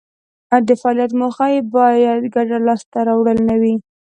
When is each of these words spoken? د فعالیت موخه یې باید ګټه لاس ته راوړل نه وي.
د 0.67 0.69
فعالیت 0.81 1.11
موخه 1.19 1.45
یې 1.53 1.61
باید 1.73 2.31
ګټه 2.35 2.57
لاس 2.67 2.81
ته 2.91 2.99
راوړل 3.07 3.37
نه 3.49 3.55
وي. 3.61 3.75